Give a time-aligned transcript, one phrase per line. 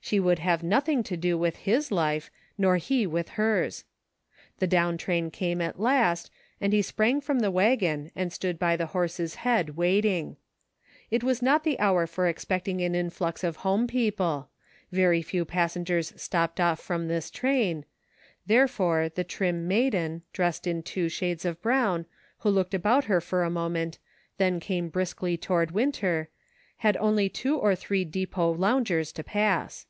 [0.00, 3.84] She would have noth ing to do with his life, nor he with hers.
[4.58, 6.30] The down train came at last,
[6.62, 10.38] and he sprang from the wagon and stood by the horse's head waiting.
[11.10, 14.48] It was not the hour for expecting an influx of home people—
[14.92, 17.84] very few passengers stopped off from this train—
[18.46, 22.06] therefore the trim maiden, dressed in two shades of brown,
[22.38, 23.98] who looked about her for a moment,
[24.38, 26.30] then came briskly toward Winter,
[26.78, 29.84] had only two or three depot loungers to pass.